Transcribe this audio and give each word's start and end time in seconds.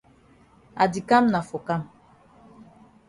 I 0.85 0.85
di 0.93 1.01
kam 1.09 1.25
na 1.31 1.39
for 1.47 1.61
kam. 1.67 1.81